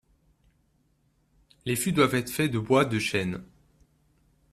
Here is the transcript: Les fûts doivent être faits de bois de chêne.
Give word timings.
Les 1.65 1.75
fûts 1.75 1.91
doivent 1.91 2.15
être 2.15 2.31
faits 2.31 2.49
de 2.51 2.57
bois 2.57 2.85
de 2.85 2.97
chêne. 2.97 3.43